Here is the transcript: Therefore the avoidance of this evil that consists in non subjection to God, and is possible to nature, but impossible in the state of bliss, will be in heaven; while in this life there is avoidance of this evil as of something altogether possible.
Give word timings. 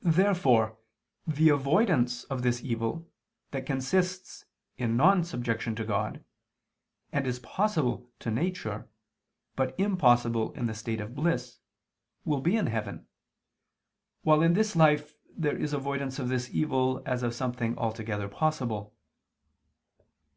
Therefore 0.00 0.76
the 1.24 1.50
avoidance 1.50 2.24
of 2.24 2.42
this 2.42 2.64
evil 2.64 3.08
that 3.52 3.64
consists 3.64 4.44
in 4.76 4.96
non 4.96 5.22
subjection 5.22 5.76
to 5.76 5.84
God, 5.84 6.24
and 7.12 7.28
is 7.28 7.38
possible 7.38 8.10
to 8.18 8.32
nature, 8.32 8.88
but 9.54 9.78
impossible 9.78 10.52
in 10.54 10.66
the 10.66 10.74
state 10.74 11.00
of 11.00 11.14
bliss, 11.14 11.60
will 12.24 12.40
be 12.40 12.56
in 12.56 12.66
heaven; 12.66 13.06
while 14.22 14.42
in 14.42 14.54
this 14.54 14.74
life 14.74 15.14
there 15.32 15.56
is 15.56 15.72
avoidance 15.72 16.18
of 16.18 16.28
this 16.28 16.50
evil 16.52 17.00
as 17.06 17.22
of 17.22 17.32
something 17.32 17.78
altogether 17.78 18.26
possible. 18.26 18.96